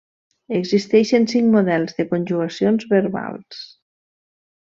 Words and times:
Existeixen 0.59 1.27
cinc 1.33 1.51
models 1.57 1.93
de 1.99 2.07
conjugacions 2.13 2.87
verbals. 2.95 3.61